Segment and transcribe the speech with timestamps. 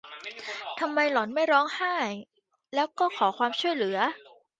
[0.79, 1.95] ทำไมหล่อนไม่ร้องไห้
[2.75, 3.99] แล้วก็ขอความช่วยเหลือ?